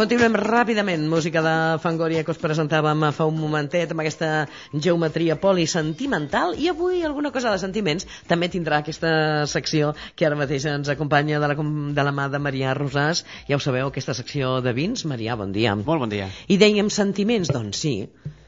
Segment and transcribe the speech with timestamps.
[0.00, 1.02] Continuem ràpidament.
[1.12, 7.02] Música de Fangoria que us presentàvem fa un momentet amb aquesta geometria polisentimental i avui
[7.04, 9.10] alguna cosa de sentiments també tindrà aquesta
[9.52, 11.56] secció que ara mateix ens acompanya de la,
[11.98, 13.20] de la mà de Maria Rosàs.
[13.50, 15.04] Ja ho sabeu, aquesta secció de vins.
[15.04, 15.74] Maria, bon dia.
[15.76, 16.30] Molt bon dia.
[16.48, 17.92] I dèiem sentiments, doncs sí.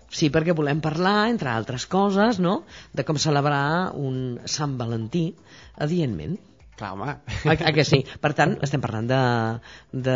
[0.08, 2.62] Sí, perquè volem parlar, entre altres coses, no?,
[2.96, 5.26] de com celebrar un Sant Valentí
[5.76, 6.40] adientment.
[6.82, 7.12] Clar, home.
[7.46, 8.00] Ah, ah, que sí?
[8.18, 9.18] Per tant, estem parlant de,
[10.06, 10.14] de,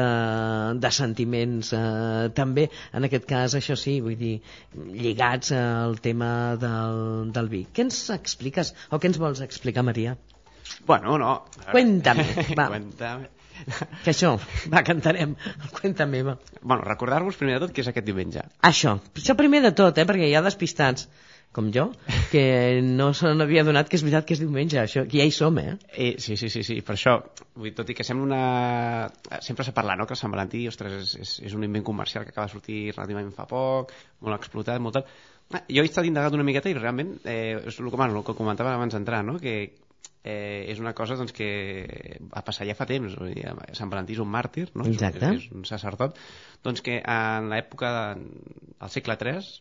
[0.83, 2.65] de sentiments eh, també,
[2.99, 4.33] en aquest cas, això sí, vull dir,
[4.75, 7.61] lligats al tema del, del vi.
[7.71, 10.17] Què ens expliques, o què ens vols explicar, Maria?
[10.91, 11.37] Bueno, no.
[11.71, 12.27] Cuéntame,
[12.59, 12.67] va.
[12.75, 13.31] Cuéntame.
[14.03, 14.35] Que això,
[14.73, 15.39] va, cantarem.
[15.79, 16.35] Cuéntame, va.
[16.65, 18.43] Bueno, recordar-vos primer de tot que és aquest diumenge.
[18.67, 21.07] Això, això primer de tot, eh, perquè hi ha despistats
[21.57, 21.87] com jo,
[22.31, 25.33] que no se n'havia donat que és veritat que és diumenge, això, que ja hi
[25.33, 25.79] som, eh?
[25.89, 27.17] Eh, sí, sí, sí, sí, per això,
[27.57, 29.41] vull, tot i que sembla una...
[29.47, 32.35] Sempre s'ha parlat, no?, que Sant Valentí, ostres, és, és, és un invent comercial que
[32.35, 35.09] acaba de sortir relativament fa poc, molt explotat, molt tal...
[35.55, 38.25] Ah, Jo he estat indagat una miqueta i realment eh, és el que, bueno, el
[38.27, 39.57] que comentava abans d'entrar, no?, que
[40.27, 43.15] eh, és una cosa doncs, que va passar ja fa temps.
[43.17, 43.47] Vull dir,
[43.79, 44.85] Sant Valentí és un màrtir, no?
[44.91, 45.31] Exacte.
[45.33, 46.19] És, és un sacerdot.
[46.67, 49.53] Doncs que en l'època del segle III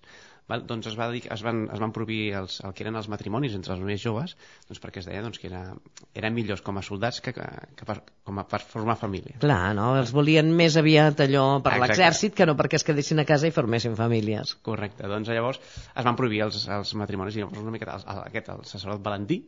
[0.50, 3.10] val, doncs es, va dir, es, van, es van prohibir els, el que eren els
[3.12, 4.36] matrimonis entre els més joves
[4.70, 5.62] doncs perquè es deia doncs, que era,
[6.18, 7.46] eren millors com a soldats que, que,
[7.78, 9.40] que per, com a per formar família.
[9.44, 9.92] Clar, no?
[10.00, 13.56] Els volien més aviat allò per l'exèrcit que no perquè es quedessin a casa i
[13.56, 14.58] formessin famílies.
[14.66, 18.22] Correcte, doncs llavors es van prohibir els, els matrimonis i llavors una miqueta el, el,
[18.30, 19.44] aquest, el sacerdot Valentí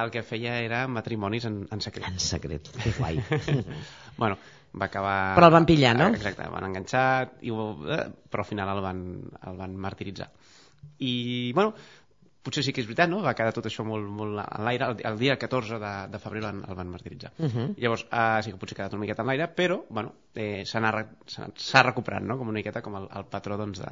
[0.00, 2.06] el que feia era matrimonis en, en secret.
[2.06, 3.18] En secret, que guai.
[4.20, 4.38] bueno,
[4.74, 5.34] va acabar...
[5.36, 6.08] Però el van pillar, no?
[6.14, 7.06] Exacte, van enganxar,
[7.42, 9.00] i, ho- eh, però al final el van,
[9.50, 10.28] el van martiritzar.
[10.98, 11.74] I, bueno,
[12.42, 13.20] potser sí que és veritat, no?
[13.24, 14.86] Va quedar tot això molt, molt en l'aire.
[14.92, 17.32] El, el dia 14 de, de febrer el van, el van martiritzar.
[17.38, 17.66] Uh -huh.
[17.76, 21.82] Llavors, eh, sí que potser ha quedat una miqueta en l'aire, però, bueno, eh, s'ha
[21.82, 22.38] recuperat, no?
[22.38, 23.90] Com una miqueta com el, el patró, doncs, de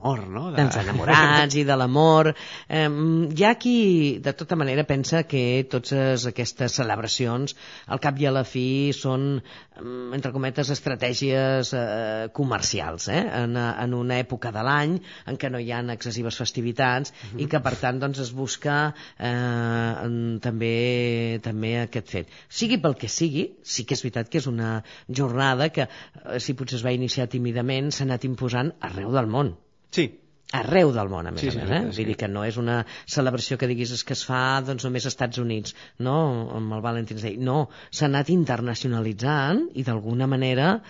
[0.00, 0.50] l'amor, no?
[0.50, 0.56] De...
[0.56, 2.32] dels enamorats i de l'amor.
[2.68, 2.88] Eh,
[3.36, 7.54] hi ha qui, de tota manera, pensa que totes aquestes celebracions,
[7.86, 9.40] al cap i a la fi, són,
[9.80, 13.22] mm, entre cometes, estratègies eh, comercials, eh?
[13.42, 17.60] en, en una època de l'any en què no hi ha excessives festivitats i que,
[17.60, 22.36] per tant, doncs, es busca eh, també, també aquest fet.
[22.48, 26.54] Sigui pel que sigui, sí que és veritat que és una jornada que, eh, si
[26.54, 29.56] potser es va iniciar tímidament, s'ha anat imposant arreu del món
[29.90, 30.08] Sí,
[30.52, 31.68] arreu del món, a més Sí, a sí, més.
[31.68, 31.80] sí, Eh?
[31.92, 32.00] sí.
[32.02, 35.04] Vull dir que no és una celebració que diguis és que es fa doncs, només
[35.06, 36.16] als Estats Units, no?
[36.58, 37.36] amb el Valentine's Day.
[37.38, 40.80] No, s'ha anat internacionalitzant i d'alguna manera,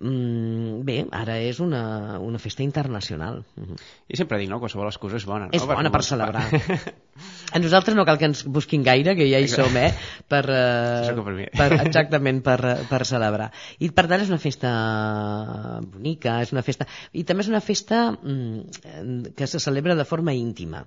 [0.00, 3.44] mm, bé, ara és una, una festa internacional.
[3.56, 3.76] Mhm.
[4.08, 4.58] i sempre dic, no?
[4.60, 5.52] Qualsevol excusa és bona, no?
[5.52, 6.44] És bona Perquè, per celebrar.
[7.52, 9.90] A nosaltres no cal que ens busquin gaire, que ja hi som, eh?
[10.32, 12.58] Per, eh, per exactament, per,
[12.88, 13.50] per celebrar.
[13.84, 14.72] I per tant és una festa
[15.84, 16.88] bonica, és una festa...
[17.12, 20.86] I també és una festa mm, que se celebra de forma íntima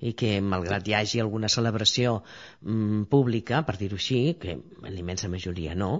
[0.00, 5.28] i que, malgrat hi hagi alguna celebració mm, pública, per dir-ho així, que en l'immensa
[5.32, 5.90] majoria no,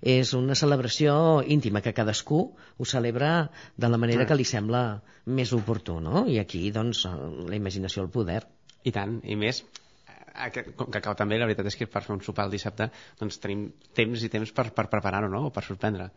[0.00, 1.14] és una celebració
[1.56, 6.24] íntima, que cadascú ho celebra de la manera que li sembla més oportú, no?
[6.26, 8.40] I aquí, doncs, la imaginació al poder.
[8.84, 9.62] I tant, i més,
[10.08, 10.18] eh,
[10.48, 12.90] aquest, com que cau també, la veritat és que per fer un sopar el dissabte
[13.20, 15.46] doncs tenim temps i temps per, per preparar-ho, no?
[15.48, 16.10] O per sorprendre.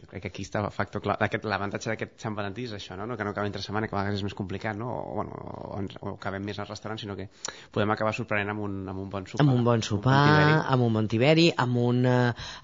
[0.00, 1.16] Jo crec que aquí està el factor clar.
[1.20, 3.04] L'avantatge d'aquest Sant Valentí és això, no?
[3.08, 3.16] no?
[3.18, 4.88] Que no acaba entre setmana, que a vegades és més complicat, no?
[4.96, 7.26] O, bueno, o, ens, o acabem més al restaurant, sinó que
[7.74, 9.44] podem acabar sorprenent amb un, amb un bon sopar.
[9.44, 10.20] Amb un bon sopar,
[10.72, 12.14] amb un bon tiberi, amb una,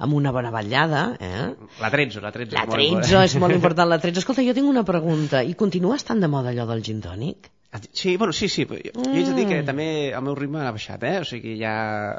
[0.07, 1.43] amb una bona vetllada, eh?
[1.83, 2.57] La 13, la 13.
[2.57, 4.25] La és molt 13 és molt important, la 13.
[4.25, 5.45] Escolta, jo tinc una pregunta.
[5.45, 7.53] I continua estant de moda allò del gin tònic?
[7.93, 8.65] Sí, bueno, sí, sí.
[8.65, 9.49] Jo, jo haig de dir Mm.
[9.51, 11.19] que també el meu ritme ha baixat, eh?
[11.21, 12.17] O sigui, ja...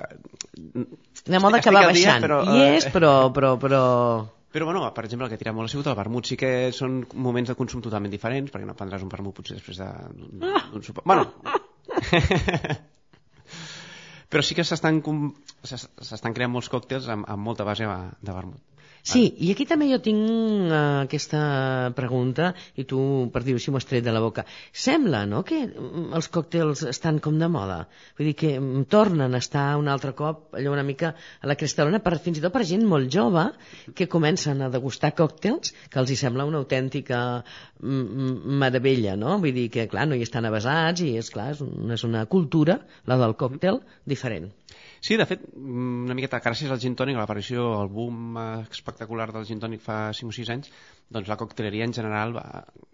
[0.53, 2.23] De moda que va al dia, baixant.
[2.25, 3.81] però, I eh, és, però, però, però...
[4.53, 6.25] Però, bueno, per exemple, el que tira molt ha sigut el vermut.
[6.29, 9.77] Sí que són moments de consum totalment diferents, perquè no prendràs un vermut potser després
[9.77, 10.39] de- d'un
[10.73, 11.03] d'un sopar.
[11.05, 11.33] Bueno...
[14.27, 18.59] Però sí que s'estan creant molts còctels amb, amb molta base de vermut.
[19.07, 20.19] Sí, i aquí també jo tinc
[20.67, 21.39] uh, aquesta
[21.95, 22.99] pregunta, i tu,
[23.31, 24.43] per dir-ho així, m'ho has tret de la boca.
[24.85, 27.77] Sembla, no?, que mm, els còctels estan com de moda.
[28.17, 31.55] Vull dir que mm, tornen a estar un altre cop allò una mica a la
[31.55, 33.45] cristalona, per, fins i tot per gent molt jove,
[33.95, 37.23] que comencen a degustar còctels que els hi sembla una autèntica
[37.79, 39.37] mm, meravella, no?
[39.39, 43.21] Vull dir que, clar, no hi estan avasats i, és clar, és una cultura, la
[43.23, 44.51] del còctel, diferent.
[44.99, 48.37] Sí, de fet, mm, una miqueta gràcies al gin tònic, a l'aparició, al boom
[48.71, 50.71] espectacular del gin tònic fa 5 o 6 anys,
[51.13, 52.45] doncs la cocteleria en general va,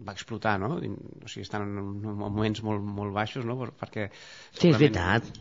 [0.04, 0.74] va explotar, no?
[0.76, 3.56] O sigui, estan en, en moments molt, molt baixos, no?
[3.62, 4.08] Per- Perquè...
[4.52, 5.32] Sí, és veritat.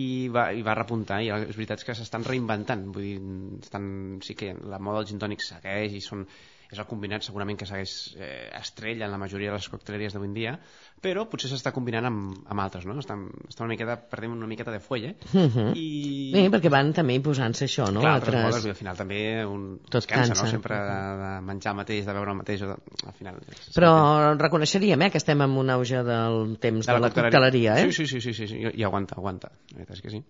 [0.00, 3.16] i va, i va repuntar i és veritat que s'estan reinventant vull dir,
[3.60, 3.86] estan,
[4.22, 6.22] sí que la moda del gin tònic segueix i són
[6.70, 10.30] és el combinat segurament que segueix eh, estrella en la majoria de les cocteleries d'avui
[10.34, 10.54] dia,
[11.02, 12.94] però potser s'està combinant amb, amb altres, no?
[13.00, 13.16] Està,
[13.48, 15.14] està una miqueta, perdem una miqueta de fuelle.
[15.32, 15.72] Uh -huh.
[15.74, 16.30] I...
[16.34, 18.00] Bé, perquè van també posant-se això, no?
[18.00, 20.44] Clar, altres modes, i al final també un Tot cansa, cansa.
[20.44, 20.50] no?
[20.50, 22.76] Sempre de, de menjar mateix, de beure el mateix, o de,
[23.06, 23.40] al final...
[23.74, 23.90] Però
[24.38, 27.92] reconeixeríem eh, que estem en un auge del temps de, la cocteleria, eh?
[27.92, 30.22] Sí, sí, sí, sí, sí, i, i aguanta, aguanta, la veritat és que sí.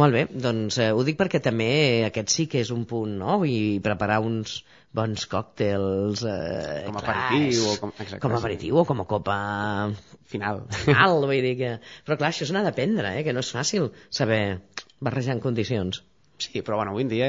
[0.00, 3.44] Molt bé, doncs eh, ho dic perquè també aquest sí que és un punt, no?
[3.44, 4.62] I preparar uns
[4.96, 8.40] bons còctels eh, Com a aperitiu o com- exacte, com a sí.
[8.42, 9.36] aperitiu o com a copa
[10.30, 10.62] Final.
[10.86, 11.72] final, vull dir que...
[12.06, 13.24] Però clar, això és anar d'aprendre, eh?
[13.26, 14.40] que no és fàcil saber
[15.00, 16.02] barrejar en condicions.
[16.38, 17.28] Sí, però bueno, avui en dia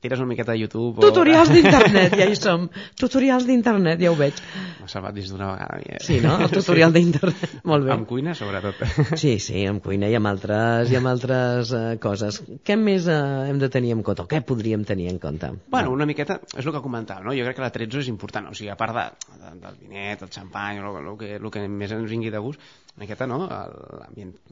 [0.00, 1.00] tires una miqueta de YouTube...
[1.02, 2.66] Tutorials d'internet, ja hi som.
[2.98, 4.38] Tutorials d'internet, ja ho veig.
[4.80, 5.80] M'ha salvat dins d'una vegada.
[5.84, 6.00] Ja.
[6.04, 6.36] Sí, no?
[6.44, 7.56] El tutorial d'internet.
[7.68, 7.92] Molt bé.
[7.96, 8.82] Amb cuina, sobretot.
[9.22, 12.40] Sí, sí, amb cuina i amb altres, i amb altres eh, coses.
[12.66, 14.26] Què més eh, hem de tenir en compte?
[14.26, 15.52] O què podríem tenir en compte?
[15.72, 17.36] Bueno, una miqueta, és el que comentàvem, no?
[17.36, 19.06] Jo crec que la 13 és important, o sigui, a part de,
[19.36, 22.62] de, del vinet, el xampany, el, el, que, el que més ens vingui de gust,
[22.96, 23.44] una miqueta, no?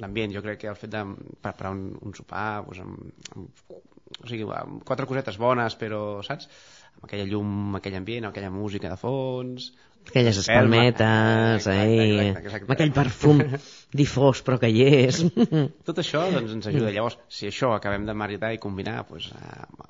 [0.02, 1.02] L'ambient, jo crec que el fet de
[1.41, 3.79] preparar un, un sopar, doncs, amb, amb,
[4.20, 6.50] o sigui, amb quatre cosetes bones, però, saps?
[6.99, 9.73] Amb aquella llum, aquell ambient, aquella música de fons...
[10.05, 12.67] Aquelles espalmetes, exacte, exacte.
[12.67, 13.38] amb aquell perfum
[14.02, 15.23] difós però que hi és.
[15.88, 16.93] Tot això doncs, ens ajuda.
[16.93, 19.88] Llavors, si això acabem de maridar i combinar, doncs, eh,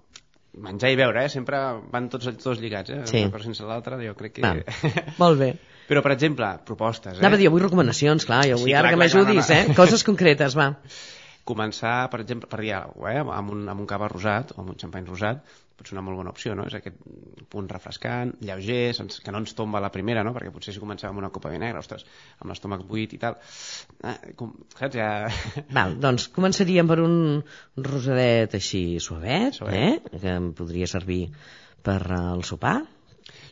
[0.63, 1.33] menjar i beure, eh?
[1.35, 3.03] sempre van tots els dos lligats, eh?
[3.11, 3.25] Sí.
[3.27, 4.47] una cosa sense l'altra, jo crec que...
[4.47, 5.57] Va, molt bé.
[5.89, 7.23] Però, per exemple, propostes, eh?
[7.23, 9.63] Anava a dir, avui recomanacions, clar, jo vull Sí, ara clar, que m'ajudis, eh?
[9.77, 10.71] Coses concretes, va.
[11.51, 13.21] Començar, per exemple, per dir alguna eh?
[13.21, 15.43] amb, un, amb un cava rosat o amb un xampany rosat,
[15.75, 16.65] pot ser una molt bona opció, no?
[16.69, 16.97] És aquest
[17.51, 20.33] punt refrescant, lleuger, sense, que no ens tomba la primera, no?
[20.37, 22.07] Perquè potser si comencem amb una copa de vi negre, ostres,
[22.39, 23.37] amb l'estómac buit i tal,
[24.07, 24.97] eh, com, saps?
[24.97, 25.11] Ja...
[25.77, 27.17] Val, doncs començaríem per un
[27.91, 30.09] rosadet així suavet, Suavet.
[30.15, 30.21] eh?
[30.23, 31.25] que em podria servir
[31.85, 32.79] per al sopar.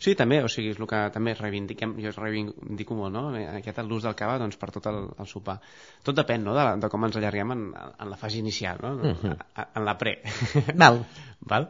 [0.02, 3.22] Sí, també, o sigui, és el que també reivindiquem, jo reivindico molt, no?
[3.56, 5.58] Aquest l'ús del cava doncs, per tot el, el sopar.
[6.04, 8.92] Tot depèn, no?, de, la, de com ens allarguem en, en la fase inicial, no?
[8.98, 9.36] Uh -huh.
[9.64, 10.18] En la pre.
[10.76, 11.04] Val.
[11.52, 11.68] Val?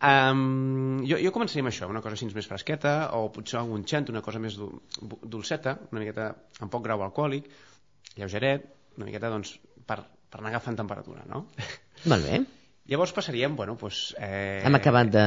[0.00, 4.08] Um, jo, jo començaria amb això, una cosa així més fresqueta, o potser algun xent,
[4.08, 4.80] una cosa més dul-
[5.22, 7.50] dolceta, una miqueta amb poc grau alcohòlic,
[8.16, 8.64] lleugeret,
[8.96, 9.98] una miqueta, doncs, per,
[10.30, 11.46] per anar agafant temperatura, no?
[12.06, 12.40] Molt bé.
[12.90, 14.14] Llavors passaríem, bueno, doncs...
[14.18, 15.26] Eh, Hem acabat de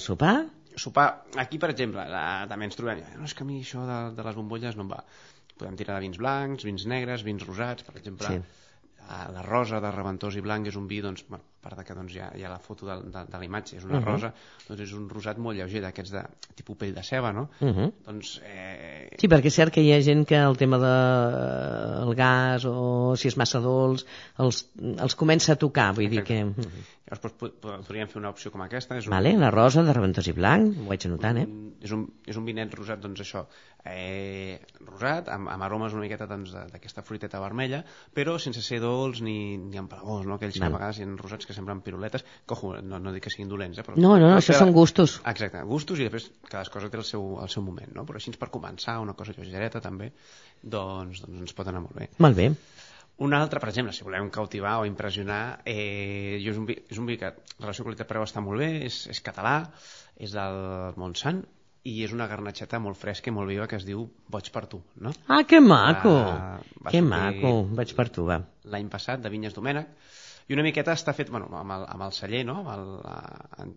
[0.00, 0.46] sopar.
[0.76, 1.06] Sopar,
[1.40, 4.26] aquí per exemple la, també ens trobem, no és que a mi això de, de
[4.28, 5.02] les bombolles no em va
[5.56, 8.40] podem tirar de vins blancs, vins negres, vins rosats per exemple, Sí.
[8.40, 9.12] sí.
[9.32, 12.14] la rosa de Reventós i Blanc és un vi doncs, bueno, part de que doncs,
[12.14, 14.12] hi, ha, hi ha la foto de, de, de la imatge és una Uh -huh.
[14.12, 14.32] rosa,
[14.68, 16.22] doncs és un rosat molt lleuger d'aquests de
[16.54, 17.48] tipus pell de ceba no?
[17.60, 17.92] Uh -huh.
[18.06, 22.02] doncs eh, Sí, perquè és cert que hi ha gent que el tema del de,
[22.08, 24.04] el gas o si és massa dolç
[24.38, 24.68] els,
[24.98, 26.34] els comença a tocar, vull dir que...
[26.44, 29.82] llavors doncs, po- po- podríem fer una opció com aquesta és un, Vale, la rosa
[29.86, 31.44] de Reventós i Blanc, ho vaig anotant, eh?
[31.46, 33.44] un- és, un, és un vinet rosat, doncs això,
[33.84, 37.84] eh, rosat, amb, amb aromes una miqueta doncs, d'aquesta fruiteta vermella,
[38.14, 40.34] però sense ser dolç ni, ni empalagós, no?
[40.34, 43.24] aquells que a vegades hi ha rosats que semblen piruletes, que ojo, no, no dic
[43.26, 43.84] que siguin dolents, eh?
[43.86, 45.18] però, No, no, no, això són gustos.
[45.26, 48.04] Exacte, gustos i després cada cosa té el seu, el seu moment, no?
[48.08, 50.12] però així per començar, una cosa lleugereta també,
[50.62, 52.10] doncs, doncs ens pot anar molt bé.
[52.22, 52.50] Molt bé.
[53.24, 56.98] Un altre, per exemple, si volem cautivar o impressionar, eh, jo és, un vi, és
[57.00, 59.54] un vi que la relació qualitat-preu està molt bé, és, és català,
[60.20, 60.58] és del
[61.00, 61.40] Montsant,
[61.86, 64.80] i és una garnatxeta molt fresca i molt viva que es diu Boig per tu,
[65.00, 65.12] no?
[65.30, 66.12] Ah, que maco!
[66.12, 67.52] Va- va que maco!
[67.78, 68.40] Vaig per tu, va.
[68.74, 69.92] L'any passat, de Vinyes Domènec,
[70.48, 72.60] i una miqueta està fet bueno, amb, el, amb el celler, no?
[72.62, 72.84] amb, el,
[73.64, 73.76] en-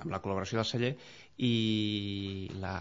[0.00, 0.92] amb la col·laboració del celler,
[1.38, 2.74] i la...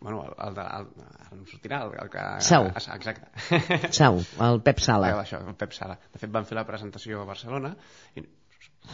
[0.00, 0.86] Bueno, el, el, de, el,
[1.26, 2.24] ara em sortirà el, el que...
[2.46, 2.68] Sau.
[2.70, 3.88] Exacte.
[3.96, 5.08] Sau, el Pep Sala.
[5.24, 5.96] Això, el Pep Sala.
[6.14, 7.72] De fet, van fer la presentació a Barcelona
[8.14, 8.22] i,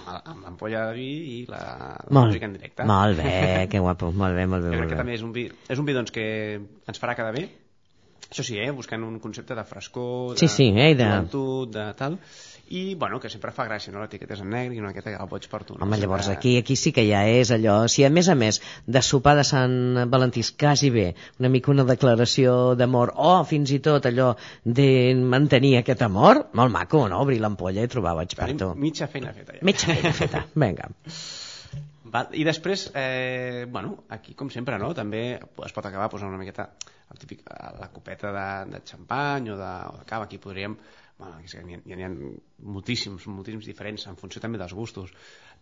[0.09, 2.87] amb l'ampolla de vi i la, la Molt, música en directe.
[2.89, 3.35] molt bé,
[3.71, 4.09] que guapo.
[4.17, 5.03] Molt bé, molt bé, Jo crec que bé.
[5.03, 6.25] també és un vi, és un vi doncs, que
[6.89, 7.45] ens farà quedar bé.
[8.31, 8.71] Això sí, eh?
[8.75, 12.19] buscant un concepte de frescor, de Sí, sí, eh, de- joventut, de tal,
[12.75, 14.01] i bueno, que sempre fa gràcia, no?
[14.01, 15.75] l'etiqueta és en negre i una miqueta el boig per tu.
[15.77, 15.85] No?
[15.85, 17.75] Home, llavors aquí, aquí sí que ja és allò.
[17.93, 19.75] Si a més a més de sopar de Sant
[20.11, 24.31] Valentí és quasi bé una mica una declaració d'amor o fins i tot allò
[24.65, 27.21] de mantenir aquest amor, molt maco, no?
[27.21, 28.73] Obrir l'ampolla i trobar vaig per tu.
[28.77, 29.61] mitja feina feta ja.
[29.63, 30.47] Mitja feina feta.
[30.65, 30.89] Vinga.
[32.15, 34.93] Val, I després, eh, bueno, aquí com sempre, no?
[34.95, 36.69] també es pot acabar posant una miqueta
[37.11, 40.77] el típic, eh, la copeta de, de xampany o de, o de cava, aquí podríem
[41.19, 42.13] bueno, n'hi ha, n'hi ha
[42.77, 45.11] moltíssims, moltíssims diferents en funció també dels gustos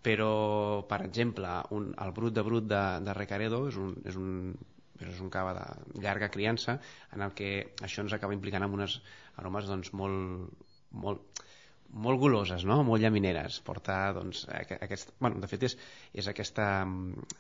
[0.04, 0.28] però,
[0.88, 4.30] per exemple un, el brut de brut de, de Recaredo és un, és un
[5.02, 6.76] és un cava de llarga criança
[7.16, 9.00] en el que això ens acaba implicant amb unes
[9.40, 10.68] aromes doncs, molt,
[11.04, 11.42] molt,
[11.92, 12.78] molt goloses, no?
[12.86, 13.58] molt llamineres.
[13.66, 15.76] Porta, doncs, aquest, bueno, de fet, és,
[16.22, 16.66] és aquesta,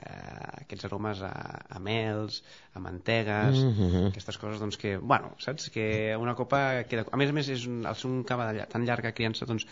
[0.04, 1.32] eh, aquests aromes a,
[1.72, 2.42] a mels,
[2.74, 4.08] a mantegues, mm -hmm.
[4.10, 5.70] aquestes coses doncs, que, bueno, saps?
[5.70, 7.06] Que una copa queda...
[7.10, 9.66] A més a més, és un, al ser un cava de tan llarga criança, doncs,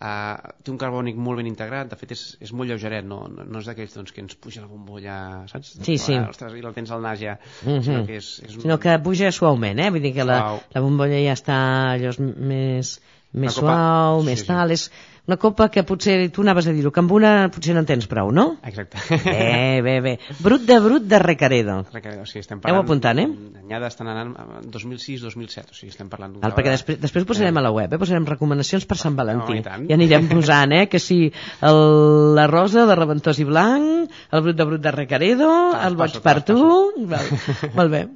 [0.00, 3.44] Uh, té un carbònic molt ben integrat, de fet és, és molt lleugeret, no, no,
[3.44, 5.16] no és d'aquells doncs, que ens puja la bombolla,
[5.50, 5.74] saps?
[5.76, 6.14] Sí, sí.
[6.16, 7.82] Ah, ostres, i la tens al nas ja, mm -hmm.
[7.84, 8.30] sinó que és...
[8.46, 8.62] és un...
[8.62, 9.90] Sinó que puja suaument, eh?
[9.90, 10.38] Vull dir que la,
[10.72, 11.58] la bombolla ja està
[11.92, 12.94] allò més,
[13.32, 13.76] més copa...
[13.76, 14.72] suau, més sí, tal, sí.
[14.72, 14.90] és
[15.28, 18.08] una copa que potser tu anaves a dir-ho, que amb una potser no en tens
[18.10, 18.46] prou, no?
[18.66, 18.98] Exacte.
[19.24, 20.14] Bé, bé, bé.
[20.40, 21.80] Brut de brut de Recaredo.
[21.92, 22.80] Recaredo, sí, estem parlant...
[22.80, 23.26] Heu apuntant, eh?
[23.62, 24.34] Anyada estan anant
[24.72, 26.44] 2006-2007, o sigui, estem parlant d'un...
[26.56, 28.00] Perquè després, després posarem a la web, eh?
[28.00, 29.60] posarem recomanacions per Sant Valentí.
[29.64, 30.86] No, i anirem posant, eh?
[30.90, 31.82] Que si el,
[32.38, 36.20] la rosa de Reventós i Blanc, el brut de brut de Recaredo, ah, el boig
[36.24, 36.60] per tu...
[37.10, 37.34] Val.
[37.76, 38.06] Molt bé.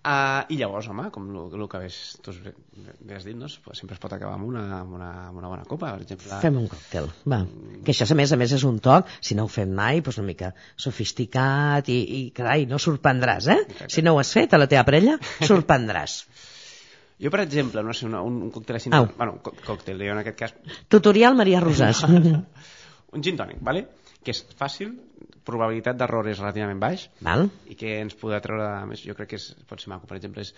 [0.00, 3.50] Uh, I llavors, home, com el que ves, tu has dit, no?
[3.52, 6.38] sempre es pot acabar amb una, amb una, amb una bona copa, per exemple.
[6.40, 7.42] Fem un còctel, va.
[7.44, 7.82] Mm.
[7.84, 10.22] Que això, a més a més, és un toc, si no ho fem mai, doncs
[10.22, 13.58] una mica sofisticat i, i carai, no sorprendràs, eh?
[13.66, 13.90] Exacte.
[13.92, 15.18] Si no ho has fet a la teva parella,
[15.52, 16.16] sorprendràs.
[17.20, 18.96] Jo, per exemple, no sé, una, un, un còctel així...
[18.96, 19.10] Au.
[19.20, 20.56] Bueno, còctel, jo en aquest cas...
[20.88, 22.06] Tutorial Maria Rosàs.
[23.16, 23.84] un gin tònic, vale?
[24.24, 24.94] que és fàcil,
[25.50, 27.48] probabilitat d'error és relativament baix Val.
[27.70, 30.46] i que ens podrà treure, més, jo crec que és, pot ser maco, per exemple,
[30.46, 30.54] és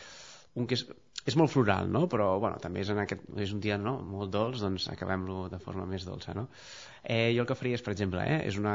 [0.60, 0.84] un que és,
[1.30, 2.04] és molt floral, no?
[2.10, 3.94] però bueno, també és, en aquest, és un dia no?
[4.04, 6.34] molt dolç, doncs acabem-lo de forma més dolça.
[6.36, 6.48] No?
[7.02, 8.74] Eh, jo el que faria és, per exemple, eh, és una,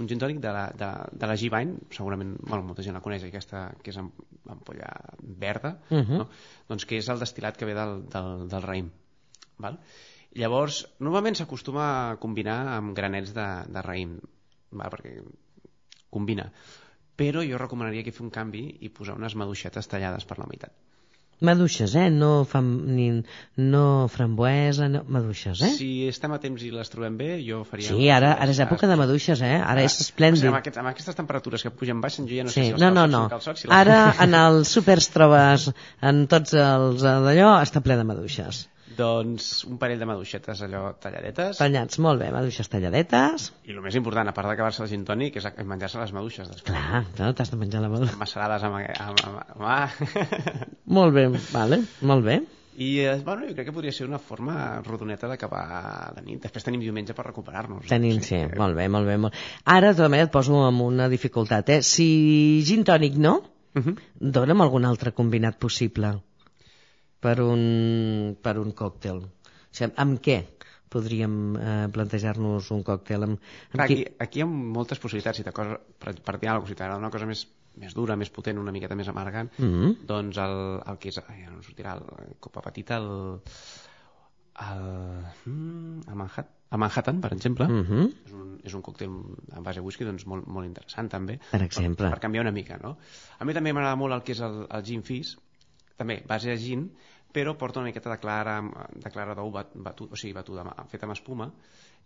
[0.00, 0.90] un gin tònic de la, de,
[1.22, 5.98] de la Givine, segurament bueno, molta gent la coneix, aquesta que és ampolla verda, uh
[5.98, 6.22] -huh.
[6.22, 6.28] no?
[6.68, 8.90] doncs que és el destil·lat que ve del, del, del raïm.
[9.58, 9.80] Val?
[10.36, 14.20] Llavors, normalment s'acostuma a combinar amb granets de, de raïm,
[14.72, 15.16] va, perquè
[16.10, 16.50] combina.
[17.20, 20.72] Però jo recomanaria que fer un canvi i posar unes maduixetes tallades per la meitat.
[21.40, 22.10] Maduixes, eh?
[22.12, 23.06] No, fam, ni,
[23.56, 25.70] no frambuesa, no, maduixes, eh?
[25.72, 27.88] Si estem a temps i les trobem bé, jo faria...
[27.88, 29.54] Sí, ara, ara és època de maduixes, eh?
[29.56, 30.50] Ara, ara és esplèndid.
[30.50, 32.60] Amb, aquest, amb aquestes temperatures que pugen baix, jo ja no sí.
[32.60, 33.22] sé si els no, no, no.
[33.32, 33.64] calçots...
[33.64, 35.70] Si ara en els súpers trobes,
[36.12, 38.66] en tots els d'allò, està ple de maduixes.
[39.00, 41.58] Doncs un parell de maduixetes allò talladetes.
[41.60, 43.50] Tallats, molt bé, maduixes talladetes.
[43.64, 46.76] I el més important, a part d'acabar-se el gin tònic, és menjar-se les maduixes després.
[46.76, 48.18] Clar, clar t'has de menjar la maduixa.
[48.20, 48.80] Macerades amb...
[49.08, 50.40] amb, amb, amb...
[50.98, 51.80] molt bé, vale,
[52.12, 52.40] molt bé.
[52.80, 54.54] I eh, bueno, jo crec que podria ser una forma
[54.86, 55.64] rodoneta d'acabar
[56.16, 56.38] la nit.
[56.44, 57.88] Després tenim diumenge per recuperar-nos.
[57.90, 58.56] Tenim, sí, que...
[58.60, 59.18] molt bé, molt bé.
[59.20, 59.36] Molt...
[59.64, 61.74] Ara, de tota manera, et poso amb una dificultat.
[61.76, 61.80] Eh?
[61.84, 62.08] Si
[62.68, 63.88] gin tònic no, uh mhm.
[63.88, 64.30] -huh.
[64.38, 66.18] dona'm algun altre combinat possible
[67.20, 69.22] per un, per un còctel.
[69.22, 70.40] O sigui, amb què
[70.90, 73.28] podríem eh, plantejar-nos un còctel?
[73.28, 75.40] Amb, amb Clar, aquí, aquí hi ha moltes possibilitats.
[75.40, 77.44] Si cosa, per, per dir alguna cosa, si t'agrada una cosa més,
[77.80, 80.00] més dura, més potent, una miqueta més amargant, mm -hmm.
[80.06, 81.20] doncs el, el que és...
[81.28, 83.38] Ai, no sortirà, el copa petita, el...
[84.60, 84.80] El,
[85.46, 88.10] mm, el, Manhattan, el Manhattan, per exemple, mm -hmm.
[88.26, 89.08] és, un, és un còctel
[89.56, 92.04] en base a whisky doncs, molt, molt interessant també per, exemple.
[92.04, 92.98] per, per canviar una mica no?
[93.38, 95.38] a mi també m'agrada molt el que és el, el gin fizz
[96.00, 96.88] també base a gin,
[97.30, 98.56] però porta una miqueta de clara,
[99.04, 101.50] de clara d'ou batut, o sigui, batuda, feta amb espuma,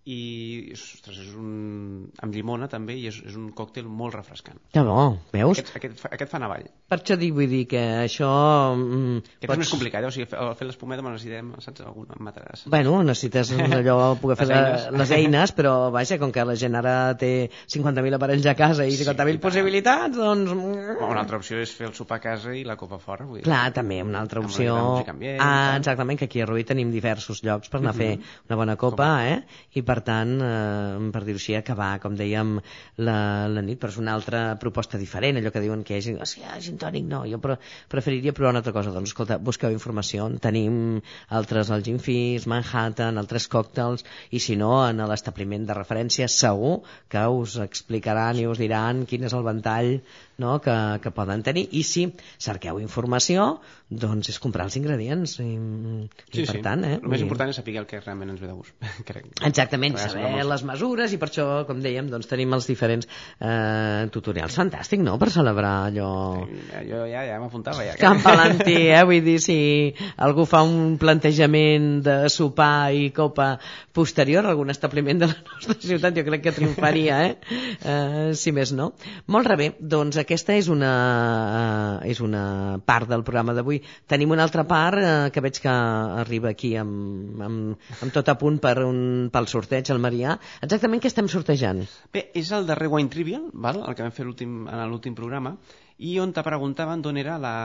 [0.05, 2.11] i ostres, és un...
[2.21, 5.57] amb llimona també i és, és un còctel molt refrescant que bo, veus?
[5.57, 8.29] Aquest, aquest, aquest fa navall per això dic, vull dir que això
[8.77, 9.57] mm, aquest pots...
[9.57, 10.11] és més complicat, eh?
[10.11, 14.59] o sigui, fer, fer l'espumeta necessitem, saps, algun mataràs bueno, necessites allò poder fer les
[14.59, 14.85] eines.
[15.01, 17.33] les eines però vaja, com que la gent ara té
[17.73, 20.53] 50.000 aparells a casa i 50.000 sí, possibilitats doncs...
[20.53, 23.47] una altra opció és fer el sopar a casa i la copa fora vull dir.
[23.49, 27.73] clar, també, una altra opció ambient, ah, exactament, que aquí a Rubí tenim diversos llocs
[27.73, 28.47] per anar a fer mm -hmm.
[28.51, 29.27] una bona copa, copa.
[29.33, 29.43] eh?
[29.73, 32.57] i per per tant, eh, per dir-ho així, acabar, com dèiem,
[33.07, 33.19] la,
[33.53, 36.43] la nit, però és una altra proposta diferent, allò que diuen que és, oh, sí,
[36.51, 37.59] ah, gin tònic, no, jo pre
[37.93, 38.91] preferiria provar una altra cosa.
[38.95, 40.77] Doncs, escolta, busqueu informació, en tenim
[41.39, 46.81] altres, el Gin Fizz, Manhattan, altres còctels, i si no, en l'establiment de referència segur
[47.13, 49.99] que us explicaran i us diran quin és el ventall
[50.39, 50.61] no?
[50.61, 52.07] que, que poden tenir i si
[52.43, 53.59] cerqueu informació
[53.95, 55.47] doncs és comprar els ingredients i,
[56.33, 56.63] sí, i per sí.
[56.65, 59.29] tant eh, el més important és saber el que realment ens ve de gust crec.
[59.47, 64.57] exactament, saber les mesures i per això, com dèiem, doncs tenim els diferents eh, tutorials,
[64.59, 65.17] fantàstic no?
[65.21, 66.11] per celebrar allò
[66.49, 66.59] sí,
[66.91, 67.95] jo ja, ja m'apuntava ja.
[68.01, 69.03] Sant Valentí, eh?
[69.07, 69.59] vull dir si
[70.17, 73.55] algú fa un plantejament de sopar i copa
[73.95, 77.33] posterior a algun establiment de la nostra ciutat jo crec que triomfaria eh?
[77.85, 78.91] eh si més no
[79.31, 80.91] molt rebé, doncs aquesta és una,
[82.01, 82.45] uh, és una
[82.85, 83.81] part del programa d'avui.
[84.11, 85.77] Tenim una altra part uh, que veig que
[86.25, 90.39] arriba aquí amb, amb, amb tot a punt per un, pel sorteig, el Marià.
[90.67, 91.85] Exactament què estem sortejant?
[92.15, 93.83] Bé, és el darrer Wine Trivial, val?
[93.85, 95.57] el que vam fer en l'últim programa,
[95.99, 97.57] i on te preguntaven d'on era, la,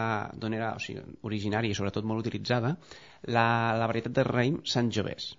[0.45, 2.75] on era o sigui, originària i sobretot molt utilitzada
[3.27, 3.45] la,
[3.79, 5.31] la varietat de raïm Sant Jovès.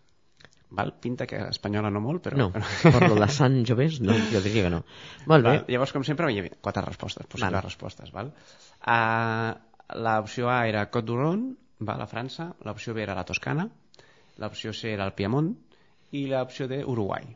[0.71, 0.93] Val?
[1.03, 2.39] Pinta que espanyola no molt, però...
[2.39, 2.51] No,
[2.95, 4.85] per la Sant Jovès, no, jo diria que no.
[5.31, 5.57] Molt bé.
[5.57, 7.67] Val, llavors, com sempre, hi havia quatre respostes, possibles val.
[7.67, 8.13] respostes.
[8.15, 8.31] Val?
[8.81, 9.51] Uh,
[9.99, 11.45] L'opció A era Côte d'Oron,
[11.83, 13.67] val, a França, l'opció B era la Toscana,
[14.39, 15.51] l'opció C era el Piemont
[16.15, 17.27] i l'opció D, Uruguai.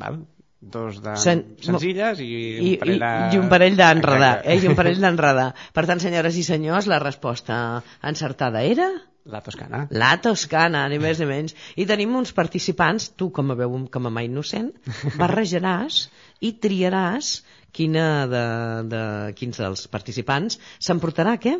[0.00, 0.22] Val?
[0.60, 1.40] dos de Sen...
[1.64, 3.10] senzilles i, I, un parell de...
[3.10, 4.34] I, i un parell d'enredar.
[4.44, 4.58] Eh?
[4.60, 5.46] I un parell d'enredar.
[5.76, 7.56] Per tant, senyores i senyors, la resposta
[8.04, 8.90] encertada era...
[9.24, 9.84] La Toscana.
[9.92, 11.56] La Toscana, ni més ni menys.
[11.76, 14.70] I tenim uns participants, tu com a veu com a mà innocent,
[15.20, 16.06] barrejaràs
[16.40, 17.34] i triaràs
[17.76, 18.46] quina de,
[18.90, 19.02] de,
[19.38, 21.58] quins dels participants s'emportarà què?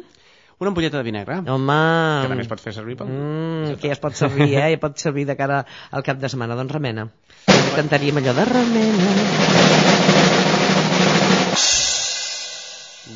[0.61, 1.38] Una ampolleta de vinagre.
[1.49, 1.76] Home...
[2.25, 3.09] Que també es pot fer servir pel...
[3.09, 4.67] Mm, que ja es pot servir, eh?
[4.75, 6.57] Ja pot servir de cara al cap de setmana.
[6.59, 7.07] Doncs remena.
[7.76, 9.14] Cantaríem allò de remena.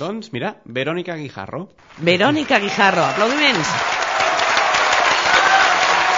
[0.01, 1.69] Doncs, mira, Verónica Guijarro.
[2.01, 3.05] Verónica Guijarro.
[3.13, 4.04] Aplaudiments.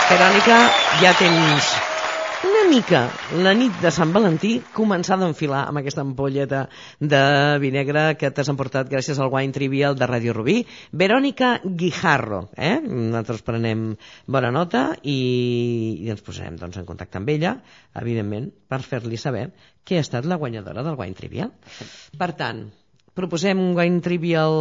[0.06, 0.56] Verònica,
[1.02, 1.66] ja tens
[2.46, 3.00] una mica
[3.42, 6.60] la nit de Sant Valentí començar a enfilar amb aquesta ampolleta
[7.00, 7.22] de
[7.58, 10.60] vi negre que t'has emportat gràcies al Wine Trivial de Ràdio Rubí.
[10.94, 12.78] Verònica Guijarro, eh?
[12.86, 13.84] Nosaltres prenem
[14.30, 15.18] bona nota i,
[16.06, 17.56] i ens posarem doncs, en contacte amb ella,
[17.98, 19.48] evidentment, per fer-li saber
[19.82, 21.50] que ha estat la guanyadora del Wine Trivial.
[22.14, 22.68] Per tant,
[23.16, 24.52] proposem un wine trivial...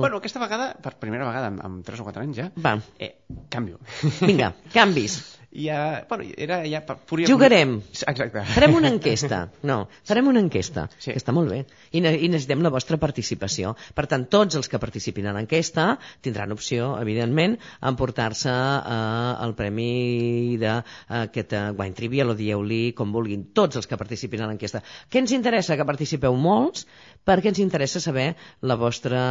[0.00, 2.76] Bueno, aquesta vegada, per primera vegada, amb, 3 o 4 anys ja, Va.
[3.02, 3.12] Eh,
[3.50, 3.82] canvio.
[4.22, 5.39] Vinga, canvis.
[5.52, 7.26] Ja, bueno, era ja pura...
[7.26, 7.80] Jugarem.
[7.90, 8.44] Exacte.
[8.54, 9.40] Farem una enquesta.
[9.66, 10.84] No, farem una enquesta.
[11.02, 11.10] Sí.
[11.10, 11.64] Que està molt bé.
[11.90, 13.72] I, ne I necessitem la vostra participació.
[13.96, 19.56] Per tant, tots els que participin a l'enquesta tindran opció, evidentment, a emportar-se eh, el
[19.58, 24.84] premi d'aquest uh, Wine Trivial, o dieu-li com vulguin, tots els que participin a l'enquesta.
[25.10, 25.74] Què ens interessa?
[25.74, 26.86] Que participeu molts,
[27.26, 29.24] perquè ens interessa saber la vostra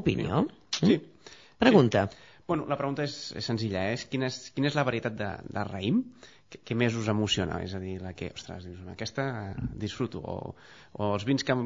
[0.00, 0.46] opinió.
[0.80, 0.96] Sí.
[0.96, 1.36] Mm?
[1.60, 2.06] Pregunta.
[2.08, 2.24] Sí.
[2.48, 3.96] Bueno, la pregunta és, és senzilla, eh?
[3.98, 5.98] és quina, és, quina és la varietat de, de raïm
[6.48, 7.58] que, que més us emociona?
[7.60, 9.26] És a dir, la que, ostres, dius, aquesta
[9.82, 10.54] disfruto, o,
[10.96, 11.56] o els vins que,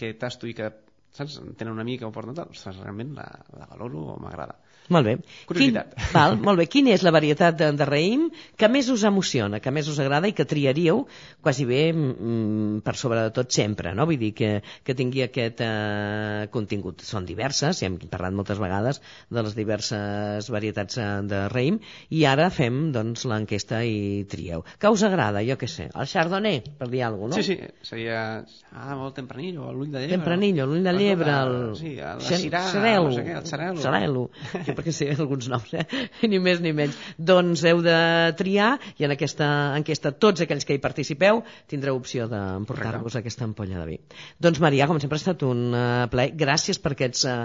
[0.00, 0.70] que tasto i que
[1.18, 3.26] saps, tenen una mica o porten tal, ostres, realment la,
[3.60, 4.56] la valoro o m'agrada.
[4.92, 5.14] Molt bé.
[5.48, 5.94] Curiositat.
[5.96, 6.66] Quin, val, molt bé.
[6.70, 10.30] Quina és la varietat de, de raïm que més us emociona, que més us agrada
[10.30, 11.04] i que triaríeu
[11.42, 14.06] quasi bé mm, per sobre de tot sempre, no?
[14.06, 14.50] Vull dir que,
[14.86, 17.02] que tingui aquest eh, contingut.
[17.06, 21.80] Són diverses, ja hem parlat moltes vegades de les diverses varietats eh, de raïm
[22.14, 24.64] i ara fem doncs l'enquesta i trieu.
[24.78, 27.46] Que us agrada, jo què sé, el chardonnay, per dir alguna cosa, no?
[27.46, 28.22] Sí, sí, seria
[28.70, 30.20] ah, molt tempranillo, l'ull de llebre.
[30.20, 31.58] Tempranillo, l'ull de llebre, el...
[31.78, 32.62] Sí, el, el cirà,
[33.02, 33.82] no sé què, el.
[33.82, 34.26] Xarelo
[34.76, 35.86] perquè sé alguns noms, eh?
[36.30, 36.98] ni més ni menys.
[37.18, 37.96] Doncs heu de
[38.38, 43.80] triar i en aquesta enquesta tots aquells que hi participeu tindreu opció d'emportar-vos aquesta ampolla
[43.82, 43.98] de vi.
[44.42, 46.34] Doncs Maria, com sempre ha estat un uh, plaer.
[46.36, 47.36] Gràcies per aquests uh,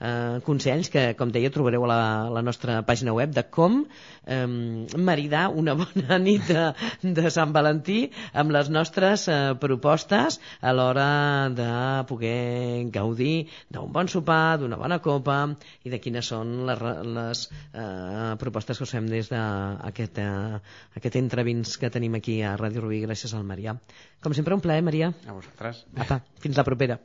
[0.00, 2.00] uh, consells que, com deia, trobareu a la,
[2.40, 6.66] la nostra pàgina web de com um, maridar una bona nit de,
[7.02, 8.00] de Sant Valentí
[8.32, 11.08] amb les nostres uh, propostes a l'hora
[11.54, 11.70] de
[12.10, 15.40] poder gaudir d'un bon sopar, d'una bona copa
[15.84, 16.79] i de quines són les
[17.16, 20.58] les eh, propostes que us fem des d'aquest eh,
[21.00, 23.76] aquest entrevins que tenim aquí a Ràdio Rubí gràcies al Marià.
[24.24, 25.14] Com sempre, un plaer, Marià.
[25.26, 25.86] A vosaltres.
[26.06, 27.00] Apa, fins la propera.